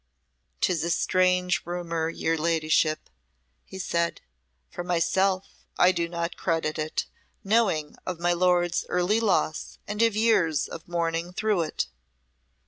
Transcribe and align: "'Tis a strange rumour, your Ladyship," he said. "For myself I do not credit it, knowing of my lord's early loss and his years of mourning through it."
"'Tis 0.61 0.83
a 0.83 0.89
strange 0.89 1.61
rumour, 1.63 2.09
your 2.09 2.35
Ladyship," 2.35 3.07
he 3.63 3.77
said. 3.77 4.19
"For 4.71 4.83
myself 4.83 5.49
I 5.77 5.91
do 5.91 6.09
not 6.09 6.35
credit 6.37 6.79
it, 6.79 7.05
knowing 7.43 7.95
of 8.03 8.19
my 8.19 8.33
lord's 8.33 8.83
early 8.89 9.19
loss 9.19 9.77
and 9.87 10.01
his 10.01 10.15
years 10.15 10.67
of 10.67 10.87
mourning 10.87 11.33
through 11.33 11.61
it." 11.61 11.85